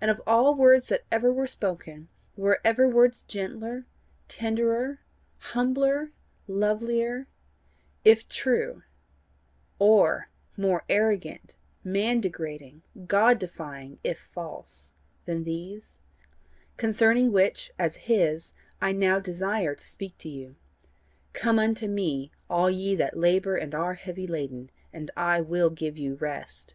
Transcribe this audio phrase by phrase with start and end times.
[0.00, 3.86] And of all words that ever were spoken, were ever words gentler,
[4.26, 4.98] tenderer,
[5.38, 6.10] humbler,
[6.48, 7.28] lovelier
[8.04, 8.82] if true,
[9.78, 11.54] or more arrogant,
[11.84, 14.92] man degrading, God defying if false,
[15.24, 15.98] than these,
[16.76, 20.56] concerning which, as his, I now desire to speak to you:
[21.32, 25.96] 'Come unto me, all ye that labour and are heavy laden, and I will give
[25.96, 26.74] you rest.